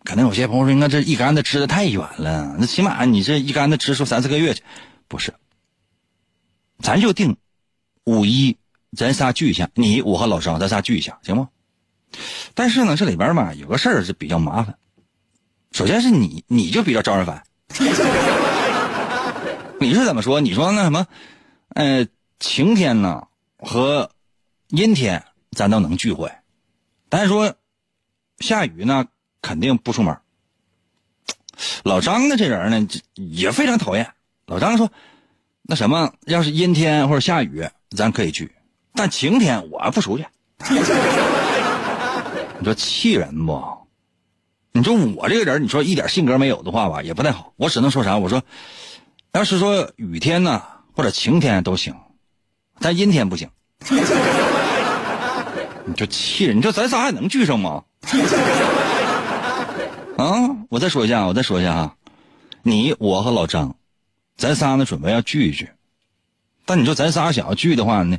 [0.04, 4.62] 可能有些朋友说，应该这一竿子支的太远了，那起码你这一竿子支出三四个月去，
[5.08, 5.34] 不是？
[6.78, 7.36] 咱就定
[8.04, 8.56] 五一，
[8.96, 11.50] 咱仨聚一下，你我和老张，咱仨聚一下，行吗？
[12.54, 14.76] 但是呢，这里边嘛有个事儿是比较麻烦。
[15.72, 17.42] 首先是你，你就比较招人烦。
[19.78, 20.40] 你是怎么说？
[20.40, 21.06] 你说那什么，
[21.74, 22.06] 呃，
[22.38, 23.22] 晴天呢
[23.58, 24.10] 和
[24.68, 25.22] 阴天
[25.52, 26.32] 咱都能聚会，
[27.10, 27.54] 但是说
[28.38, 29.04] 下雨呢
[29.42, 30.16] 肯定不出门。
[31.84, 34.14] 老张呢这人呢也非常讨厌。
[34.46, 34.90] 老张说
[35.62, 38.50] ：“那什么，要是阴天或者下雨，咱可以去，
[38.94, 40.24] 但晴天我不出去。
[42.58, 43.62] ”你说气人不？
[44.72, 47.52] 你说我这个人，你说一点性格没有的话吧，也不太好。
[47.56, 48.16] 我只能说啥？
[48.16, 48.42] 我说，
[49.32, 50.62] 要是说雨天呢，
[50.94, 51.94] 或者晴天都行，
[52.78, 53.48] 但阴天不行。
[55.90, 57.82] 你就气人，你说咱仨还能聚上吗？
[60.16, 60.56] 啊！
[60.68, 61.94] 我再说一下，我再说一下啊，
[62.62, 63.74] 你我和老张，
[64.36, 65.68] 咱仨呢准备要聚一聚，
[66.64, 68.18] 但你说咱仨想要聚的话呢，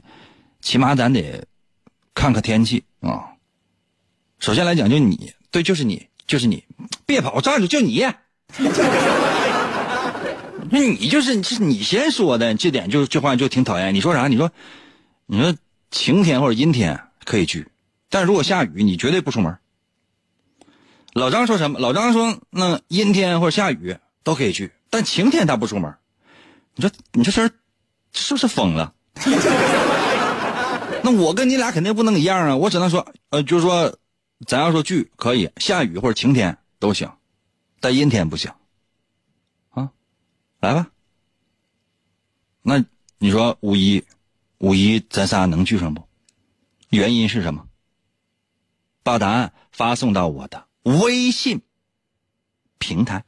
[0.59, 1.45] 起码咱得
[2.13, 3.29] 看看天气啊。
[4.39, 6.65] 首先来讲，就你，对，就是你，就是你，
[7.05, 8.05] 别跑，站住，就你。
[10.69, 13.93] 那你就是是你先说的，这点就这话就挺讨厌。
[13.93, 14.27] 你说啥？
[14.27, 14.51] 你说，
[15.25, 15.55] 你说
[15.89, 17.67] 晴天或者阴天可以聚，
[18.09, 19.57] 但如果下雨，你绝对不出门。
[21.13, 21.79] 老张说什么？
[21.79, 25.93] 老张说，那阴天或者下雨都可以聚，但晴天他不出门。
[26.75, 27.51] 你说你这事
[28.13, 28.93] 是不是疯了？
[31.03, 32.55] 那我跟你俩肯定不能一样啊！
[32.55, 33.97] 我只能说，呃，就是说，
[34.45, 37.11] 咱要说聚可以，下雨或者晴天都行，
[37.79, 38.51] 但阴天不行。
[39.71, 39.89] 啊，
[40.59, 40.87] 来吧。
[42.61, 42.83] 那
[43.17, 44.03] 你说五一，
[44.59, 46.03] 五一咱仨能聚上不？
[46.91, 47.63] 原因是什么？
[49.01, 50.65] 把答案发送到我的。
[50.83, 51.61] 微信
[52.79, 53.23] 平台，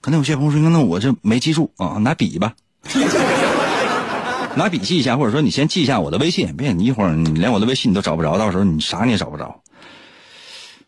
[0.00, 2.56] 可能有些朋友说：“那我这没记住啊，拿笔吧，
[4.56, 9.62] 拿笔记一下，或者说你先记一下我的微信，别你一会儿你连我的微信你都找不着，到时候你啥你也找不着。”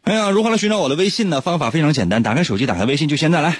[0.02, 1.40] 哎呀，如何来寻找我的微信呢？
[1.40, 3.58] 方法非常简单，打开手机，打开微信，就现在来，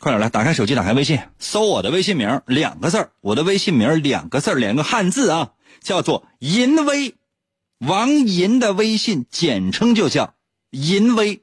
[0.00, 7.14] 快点来，打开手机，打开微信，搜我的微信名两个字，我的微信名两个字儿，两个汉字啊，叫做银威，
[7.78, 10.34] 王银的微信，简称就叫
[10.70, 11.42] 银威。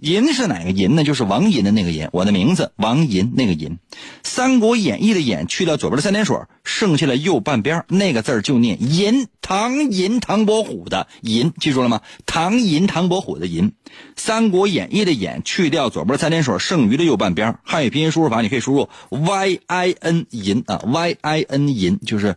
[0.00, 1.04] 银是哪个银呢？
[1.04, 2.08] 就是王银的那个银。
[2.12, 3.70] 我的名字王银，那个银，
[4.22, 9.28] 《三国演义》的演去掉左边的三点水，剩下了右半边那个字就念银。
[9.40, 12.00] 唐银唐伯虎的银，记住了吗？
[12.26, 13.70] 唐银唐伯虎的银，
[14.16, 22.36] 《三国演义》的演去掉左边三点水，剩余的右半边汉语拼音输入法你可以输入 y i n 银啊，y i n 银就是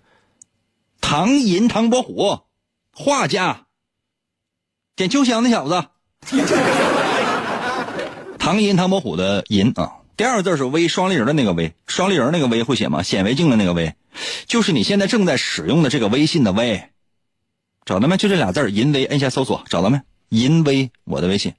[1.00, 2.40] 唐银唐伯虎，
[2.98, 3.66] 画家，
[4.96, 5.84] 点秋香那小子。
[8.40, 13.04] 唐寅唐伯虎的寅啊，第二个字是微双立人的那个微，双立人那个微会写吗？
[13.04, 13.96] 显微镜的那个微，
[14.46, 16.90] 就是你现在正在使用的这个微信的微，
[17.84, 18.16] 找到没？
[18.16, 20.00] 就这俩字银微，摁下搜索，找到没？
[20.30, 21.54] 银微，我的微信。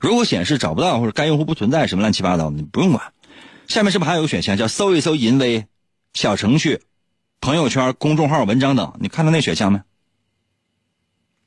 [0.00, 3.12] 如果显示找不到或者该用户不存在什么乱七八糟的，你不用管。
[3.68, 5.66] 下面是不是还有个选项叫搜一搜银微
[6.14, 6.80] 小程序、
[7.42, 8.94] 朋友圈、公众号、文章等？
[8.98, 9.80] 你看到那选项没？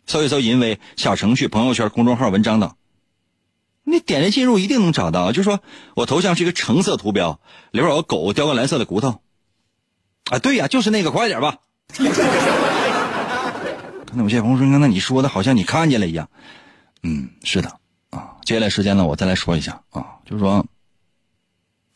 [0.06, 2.76] 搜一搜银威小程序、朋友圈、公众号、文章等。
[3.86, 5.60] 你点击进入一定能找到，就说
[5.96, 7.40] 我头像是一个橙色图标，
[7.72, 9.22] 里边有个狗叼个蓝色的骨头，
[10.32, 11.58] 啊，对呀，就是那个，快点吧。
[14.06, 16.30] 可能有些朋友说，那你说的好像你看见了一样，
[17.02, 17.70] 嗯，是的，
[18.12, 20.66] 啊，接下来时间呢，我再来说一下啊，就是说，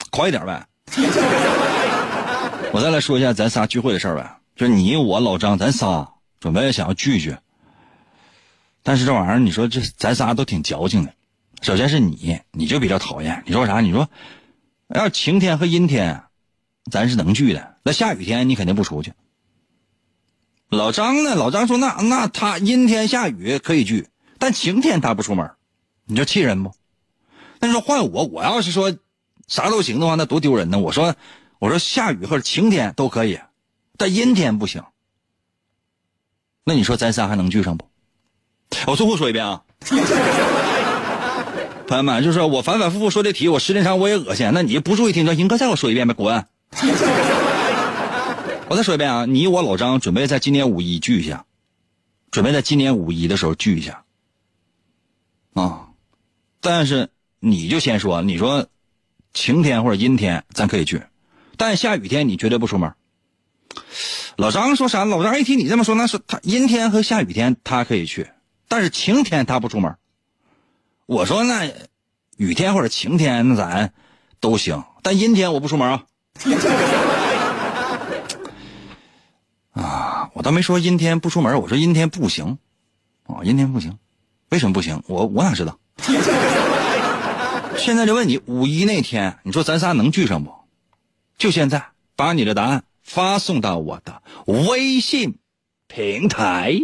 [0.10, 0.68] 快一点呗。
[2.74, 6.06] 我再来说一下咱仨聚会的事儿呗，就是你我老张，咱仨
[6.42, 7.38] 准备想要聚一聚，
[8.88, 11.14] 但是这玩意儿你说这咱仨都挺矫情的。
[11.62, 13.44] 首先是你，你就比较讨厌。
[13.46, 13.82] 你说啥？
[13.82, 14.10] 你说，
[14.88, 16.24] 要晴天和阴天，
[16.90, 17.76] 咱是能聚的。
[17.84, 19.12] 那下雨天你肯定不出去。
[20.70, 21.36] 老张呢？
[21.36, 24.08] 老张说那那他阴天下雨可以聚，
[24.40, 25.52] 但晴天他不出门，
[26.06, 26.74] 你说气人不？
[27.60, 28.96] 那你说换我，我要是说
[29.50, 30.80] 啥都行的话，那多丢人呢？
[30.80, 31.14] 我说
[31.60, 33.38] 我说下雨或者晴天都可以，
[33.98, 34.82] 但阴天不行。
[36.64, 37.86] 那你说咱仨还能聚上不？
[38.86, 39.62] 我最后说一遍啊。
[41.88, 44.52] 朋友们，就是我反反复复说这题，我时间长我也恶心。
[44.54, 46.46] 那你不注意听，英哥再给我说一遍呗，滚！
[48.68, 51.46] 我再说一遍啊，你我老张准备在今年五一聚一下，
[52.30, 54.04] 准备在今年五一的时候聚一下
[55.54, 55.88] 啊。
[56.60, 57.08] 但是
[57.40, 58.68] 你就先说，你说
[59.34, 61.02] 晴天或者阴天咱可以聚，
[61.56, 62.92] 但下雨天你绝对不出门。
[64.36, 65.06] 老张说啥？
[65.06, 68.28] 老张一听你这么说，那是他阴天和下雨天他可以去，
[68.68, 69.96] 但是晴天他不出门。
[71.06, 71.72] 我说那
[72.36, 73.94] 雨天或者晴天那咱
[74.40, 76.06] 都行，但阴天我不出门啊。
[79.74, 82.58] 啊，我倒没说阴天不出门，我说阴天不行，
[83.26, 83.98] 啊，阴天不行，
[84.50, 85.04] 为什么不行？
[85.08, 85.80] 我我哪知道？
[87.78, 90.52] 现在就问你，五一那天你说咱仨能聚上不？
[91.38, 95.38] 就现在，把你的答案发送到我的微信
[95.88, 96.76] 平台。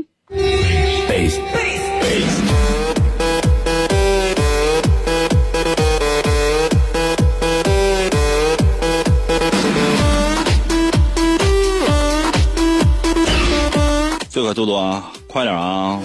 [14.30, 15.99] 这个多多啊，快点啊！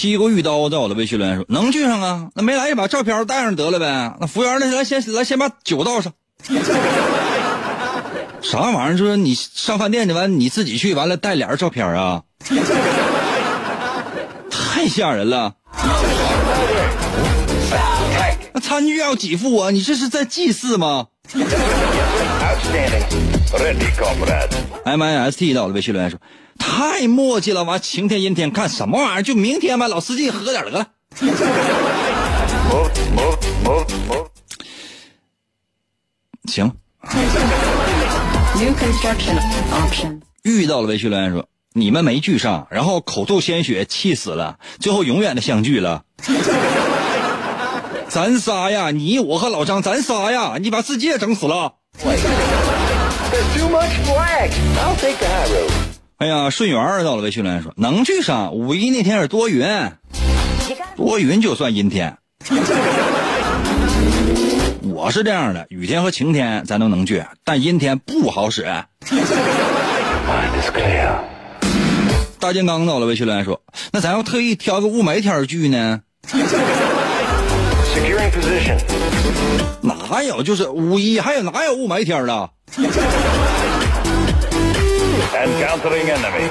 [0.00, 4.16] 西瓜玉刀在我的微信留言说能聚上啊，那没来就把照片带上得了呗。
[4.18, 4.64] 那服务员呢？
[4.74, 6.10] 来先来先把酒倒上。
[8.40, 8.96] 啥玩意儿？
[8.96, 12.22] 就是你上饭店去完你自己去完了带俩人照片啊？
[14.50, 15.52] 太吓人了。
[18.54, 19.70] 那餐具要几副啊？
[19.70, 21.08] 你这是在祭祀吗
[23.98, 26.18] comrade.？M I S T 到了微信留言说
[26.60, 29.22] 太磨叽了，完晴天阴天看什么玩意儿？
[29.22, 30.86] 就明天吧，老司机喝点得了。
[36.48, 36.72] 行
[38.54, 39.40] ，New construction
[39.72, 40.20] options.
[40.42, 46.04] 遇到了微信留言说你们没聚上，然后口吐鲜血，气死了，最后永远的相聚了。
[48.08, 51.74] 咱仨呀，你我和老张，咱仨呀，你把世界整死了。
[56.20, 59.66] 哎呀，顺源儿到了微信留言说能去上，五一那天是多云，
[60.94, 62.18] 多云就算阴天。
[64.84, 68.70] 我是这样的，雨天和晴天咱都能去，但阴天不好使。
[72.38, 76.02] 大金刚到了微信留言说，那咱要特意挑个雾霾天儿聚呢？
[79.80, 80.42] 哪有？
[80.42, 82.26] 就是五一，还有哪有雾霾天儿
[85.32, 86.48] encountering enemy.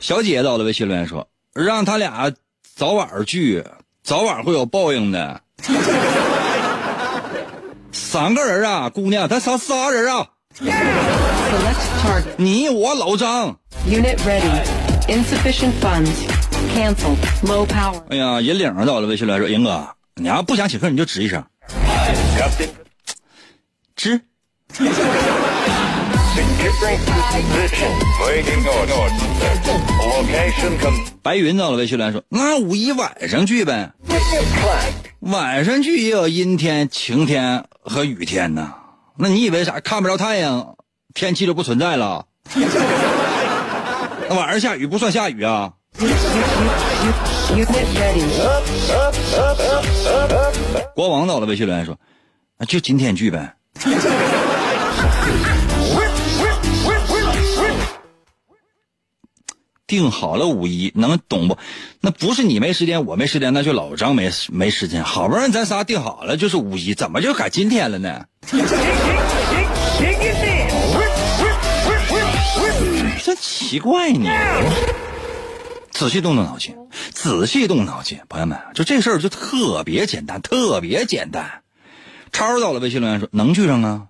[0.00, 2.32] 小姐到了微信留言说：“让他俩
[2.76, 3.64] 早晚聚，
[4.02, 5.40] 早晚会有报应的。”
[7.92, 10.26] 三个人啊，姑娘，咱仨仨人啊。
[12.36, 13.56] 你我老张。
[13.88, 14.42] Unit ready.
[15.06, 16.10] Insufficient funds.
[16.74, 17.16] Cancel.
[17.44, 18.02] Low power.
[18.10, 21.42] 哎呀，银领到了微信留言说：“银哥，你要不想请客，你就吱一声。”
[23.96, 24.20] 吃
[31.22, 33.92] 白云到了魏秀兰说那五一晚上去呗。
[35.20, 38.74] 晚上去也有阴天晴天和雨天呢。
[39.16, 39.78] 那你以为啥？
[39.80, 40.76] 看不着太阳
[41.14, 42.26] 天气就不存在了。
[44.28, 45.72] 那晚上下雨不算下雨啊。
[50.94, 51.96] 国王到了魏秀兰说
[52.58, 53.54] 那就今天去呗。
[59.86, 61.58] 定好了五一，能懂不？
[62.00, 65.04] 那不是你没时间，我没时间，那就老张没没时间。
[65.04, 68.24] 好不容易咱仨定好了，就是五一，怎么就改今天了呢？
[73.22, 74.30] 真奇怪呢。
[75.90, 76.74] 仔细动动脑筋，
[77.12, 81.63] 仔细动脑筋，朋友们，就这事儿就特别简单，特别简单。
[82.34, 84.08] 超到了微信留言说能去上啊？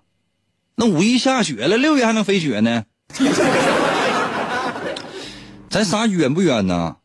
[0.75, 2.83] 那五一下雪了，六月还能飞雪呢？
[5.69, 6.95] 咱仨冤不冤呢？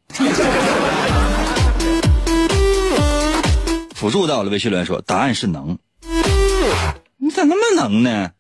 [3.95, 5.79] 辅助到了微信留言说答案是能。
[7.19, 8.31] 你咋那么能呢？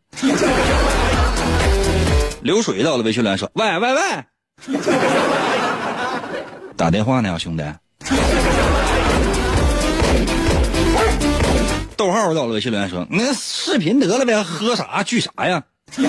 [2.41, 4.01] 流水到了微信留言说喂喂喂，
[6.79, 7.63] 打电话呢，兄弟。
[12.01, 15.65] 逗号到了微信留言说：“那视频得了呗，喝啥聚啥呀？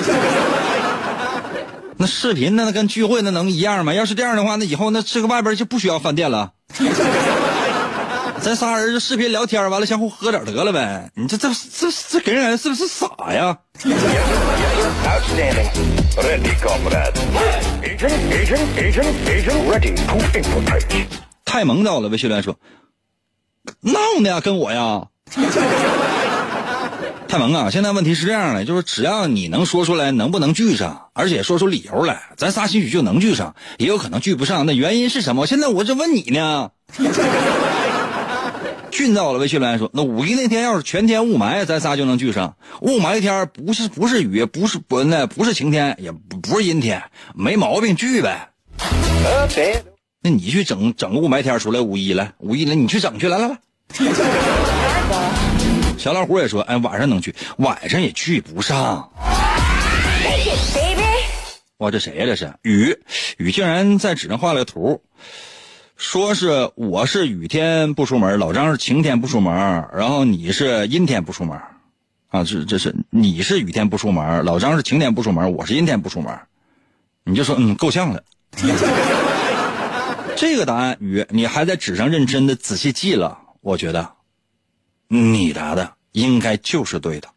[1.98, 3.94] 那视频那跟聚会那能一样吗？
[3.94, 6.54] 要是这样的话，那以后那这个外边就不需要饭店了。
[8.40, 11.12] 咱仨人就视频聊天，完了相互喝点得了呗。
[11.14, 13.58] 你这这这这给人感觉是不是傻呀.
[21.44, 22.56] 太萌到了，微信留言说：
[23.82, 25.10] 闹呢，跟我呀。
[27.28, 27.70] 太萌啊！
[27.72, 34.66] 现在问题是这样的，就是只要你能说出来能不能聚上，而且说出理由来，咱仨兴许就能聚上，也有可能聚不上。
[34.66, 35.48] 那原因是什么？
[35.48, 36.72] 现在我这问你呢。
[38.92, 42.56] 俊到了，微信留言说：那五一那天要是全天雾霾，咱仨就能聚上。
[42.82, 47.02] 雾霾天不是不是雨，不是不那不是晴天，也不不是阴天，
[47.34, 48.50] 没毛病，聚呗。
[50.22, 53.58] 那你去整整个雾霾天出来五一来，五一来你去整去，来来来。
[55.98, 59.12] 小老虎也说，哎，晚上能去，晚上也去不上。
[61.78, 62.26] 哇，这谁呀？
[62.26, 62.98] 这是雨，
[63.38, 65.02] 雨竟然在纸上画了个图，
[65.98, 69.54] 说是我是雨天不出门，老张是晴天不出门，
[69.94, 71.60] 然后你是阴天不出门，
[72.30, 76.36] 啊，这这是你是雨天不出门，老张是晴天不出门，我是阴天不出门，
[77.24, 78.24] 你就说嗯，够呛了。
[80.36, 84.12] 这个答案雨，你还在纸上认真的仔细记了，我觉得
[85.14, 87.28] 你答的应该就是对的。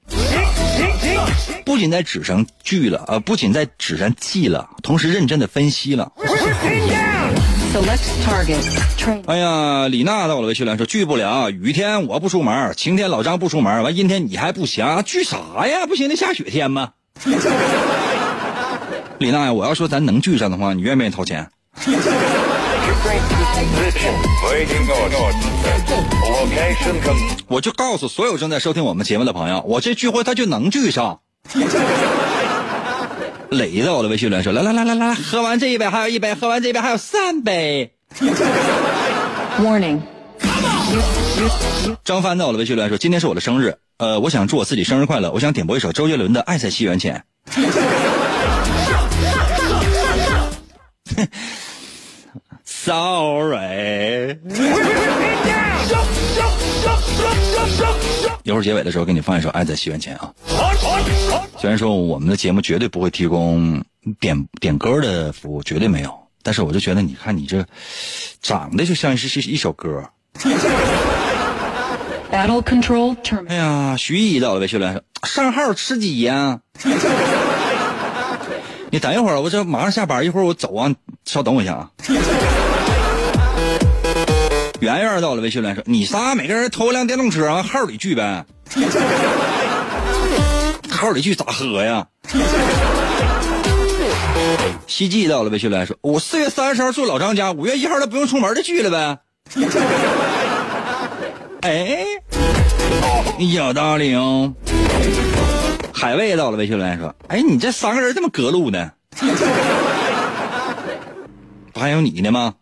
[1.64, 6.12] 不仅在纸上聚了，呃，不仅在纸上记了，同时认真的分析了。
[9.26, 15.86] 哎呀，李娜到了微信来说聚不了，雨天我不出门，晴天老张不出门，完阴天你还不行，聚啥呀？
[15.88, 16.92] 不行，那下雪天吗？
[19.18, 21.50] 李娜呀，我要说咱能聚上的话，你愿不愿意掏钱？
[27.48, 31.20] 我就告诉所有正在收听我们节目的朋友，我这聚会他就能聚上。
[33.50, 37.92] 磊到了微信来说，来来来来来，喝完这一杯还有一杯，喝完这一杯还有三杯。
[39.60, 40.00] Warning.
[42.04, 47.22] 张帆在我的微信来说，今天是我的生日，呃，我想祝我自己生日快乐，我想点播一首周杰伦的《爱在西元前》。
[52.84, 54.38] Sorry。
[58.42, 60.30] 一会儿结尾的时候给你放一首《爱在西元前》啊。
[61.58, 63.82] 虽然说我们的节目绝对不会提供
[64.20, 67.64] 点点歌的服务，绝对没有，但是我就觉得，你看你这
[68.42, 70.04] 长得就像是是一首歌。
[72.30, 73.54] Battle control 哎 terminated.
[73.54, 76.60] 呀，徐毅到了微信来说上号吃鸡呀、
[78.90, 81.90] 你等一会儿，我这马上下班，一会儿我走啊，稍等我一下啊。
[84.80, 88.44] 圆圆到了微信来说，你仨每个人偷一辆电动车，往号里聚呗。
[90.90, 92.06] 号里聚咋喝呀？
[94.86, 99.18] 西季到了微信来说，我四月三十号住老张家，五月一号他不用出门的聚了呗。
[101.62, 102.04] 哎，
[103.38, 104.52] 有道理哦。
[105.92, 108.90] 海卫到了微信来说：“哎，你这三个人这么隔路呢？
[111.72, 112.54] 不还有你呢吗？”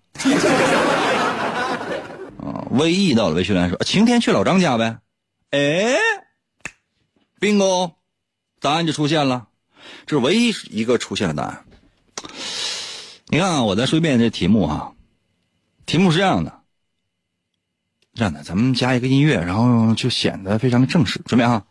[2.73, 4.99] 啊，威毅到了微信来说：“晴天去老张家呗。”
[5.51, 5.95] 哎
[7.39, 7.95] 兵工
[8.61, 9.49] 答案就出现了，
[10.07, 11.64] 这是唯一一个出现的答案。
[13.27, 14.93] 你看啊，我再说一遍这题目啊、
[15.87, 16.61] 题目是这样的。
[18.14, 21.20] 这样的，咱们加一个音乐，然后就显得非常的正式。
[21.25, 21.64] 准备啊，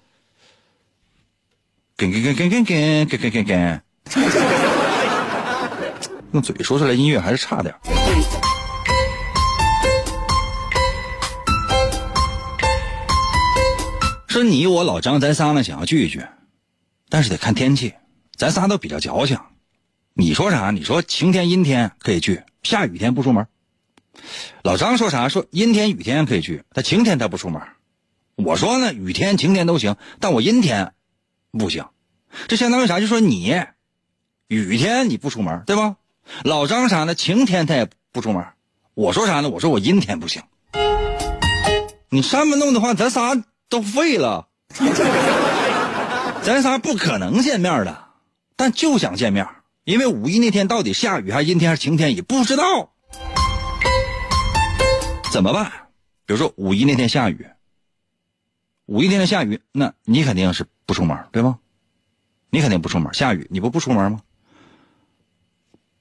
[1.96, 3.82] 跟跟跟跟跟跟跟跟跟跟，
[6.34, 7.74] 用嘴说出来音乐还是差点
[14.32, 16.26] 说你我老张，咱仨呢想要聚一聚，
[17.10, 17.94] 但是得看天气，
[18.38, 19.38] 咱仨都比较矫情。
[20.14, 20.72] 你说啥？
[20.72, 23.46] 你说晴天阴天可以聚，下雨天不出门。
[24.64, 25.28] 老张说啥？
[25.28, 27.62] 说阴天雨天可以去，他晴天他不出门。
[28.36, 30.94] 我说呢，雨天晴天都行，但我阴天
[31.52, 31.86] 不行。
[32.48, 33.02] 这相当于啥？
[33.02, 33.54] 就说你
[34.48, 35.98] 雨天你不出门，对吧？
[36.46, 37.16] 老张啥呢？
[37.16, 38.46] 晴天他也不出门。
[38.94, 39.50] 我说啥呢？
[39.50, 40.42] 我说我阴天不行。
[42.10, 43.36] 你这么弄的话，咱仨
[43.72, 44.50] 都废了，
[46.44, 48.10] 咱仨不可能见面的。
[48.58, 49.48] 但就想见面，
[49.86, 52.92] 因为五一那天到底下雨还是阴天还是晴天也不知道。
[55.32, 55.72] 怎么办？
[56.26, 57.48] 比如说五一那天下雨，
[58.88, 61.58] 五一那天下雨，那你肯定是不出门，对吗？
[62.50, 64.20] 你肯定不出门，下雨你不不出门吗？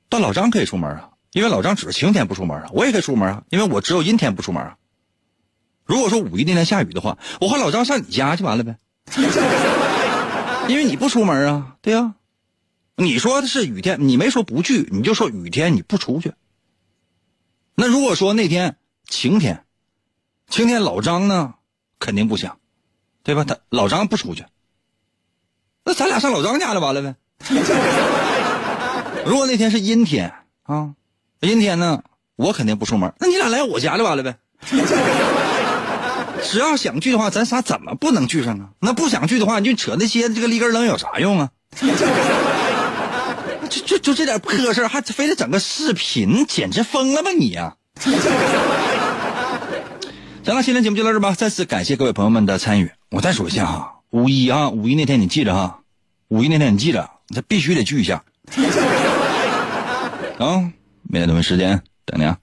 [0.09, 4.77] 但老张可以出门啊，因为老张只是晴天不出门啊，我也可以出门啊，因为我只有阴天不出门啊。
[5.91, 8.77] 如果说五一那天下雨的话，我和老张上你家就完了呗，
[10.69, 12.15] 因为你不出门啊，对呀、
[12.95, 16.33] 你说的是雨天，你没说不去，你就说雨天你不出去。
[17.75, 18.77] 那如果说那天
[19.09, 19.65] 晴天，
[20.49, 21.55] 晴天老张呢
[21.99, 22.59] 肯定不想，
[23.25, 23.43] 对吧？
[23.43, 24.45] 他老张不出去，
[25.85, 27.17] 那咱俩上老张家就完了呗。
[29.27, 30.33] 如果那天是阴天
[30.63, 30.95] 啊，
[31.41, 32.05] 阴天呢，
[32.37, 34.37] 我肯定不出门，那你俩来我家就完了呗。
[36.43, 38.71] 只要想聚的话，咱仨怎么不能聚上啊？
[38.81, 41.51] 那不想聚的话，你就扯那些这个立根楞有啥用啊？
[43.71, 48.13] 就就就这点破事还非得整个视频，简直疯了吧你呀、行
[50.57, 51.35] 了，今天节目就到这吧。
[51.35, 52.91] 再次感谢各位朋友们的参与。
[53.11, 55.83] 我再说一下哈，五一啊，五一那天你记着哈，
[56.27, 58.25] 五一那天你记着，这必须得聚一下。
[60.39, 60.73] 啊，
[61.03, 62.39] 明天同一时间等你啊。